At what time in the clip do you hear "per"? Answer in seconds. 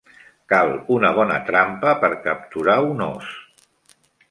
2.05-2.11